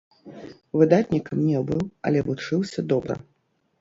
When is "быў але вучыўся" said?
1.67-2.79